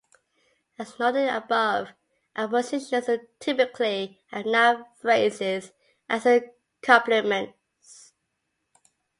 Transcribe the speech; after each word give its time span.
As 0.79 0.97
noted 0.97 1.29
above, 1.29 1.89
adpositions 2.35 3.27
typically 3.39 4.19
have 4.31 4.47
noun 4.47 4.83
phrases 4.99 5.73
as 6.09 6.27
complements. 6.81 8.13